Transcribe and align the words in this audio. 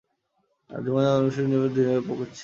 জুমা-জামে 0.69 1.21
মসজিদ 1.25 1.45
নির্মাণ 1.49 1.71
দীর্ঘ 1.75 1.91
প্রক্রিয়া 2.05 2.29
ছিল। 2.29 2.39